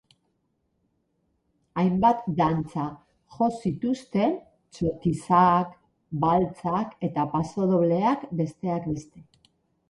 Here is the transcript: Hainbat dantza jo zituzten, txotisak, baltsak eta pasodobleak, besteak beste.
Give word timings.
Hainbat 1.81 2.23
dantza 2.39 2.85
jo 3.35 3.49
zituzten, 3.57 4.33
txotisak, 4.79 5.77
baltsak 6.25 6.97
eta 7.11 7.27
pasodobleak, 7.37 8.27
besteak 8.43 8.91
beste. 8.97 9.25